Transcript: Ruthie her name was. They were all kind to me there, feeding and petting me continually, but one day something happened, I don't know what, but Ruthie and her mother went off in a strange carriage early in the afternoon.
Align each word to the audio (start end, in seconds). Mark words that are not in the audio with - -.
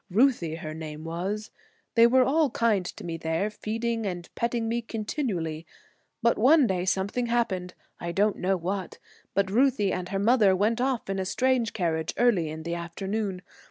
Ruthie 0.09 0.55
her 0.55 0.73
name 0.73 1.03
was. 1.03 1.51
They 1.93 2.07
were 2.07 2.23
all 2.23 2.49
kind 2.49 2.87
to 2.87 3.03
me 3.03 3.17
there, 3.17 3.51
feeding 3.51 4.07
and 4.07 4.27
petting 4.33 4.67
me 4.67 4.81
continually, 4.81 5.67
but 6.23 6.39
one 6.39 6.65
day 6.65 6.85
something 6.85 7.27
happened, 7.27 7.75
I 7.99 8.11
don't 8.11 8.37
know 8.37 8.57
what, 8.57 8.97
but 9.35 9.51
Ruthie 9.51 9.93
and 9.93 10.09
her 10.09 10.17
mother 10.17 10.55
went 10.55 10.81
off 10.81 11.07
in 11.07 11.19
a 11.19 11.23
strange 11.25 11.73
carriage 11.73 12.15
early 12.17 12.49
in 12.49 12.63
the 12.63 12.73
afternoon. 12.73 13.43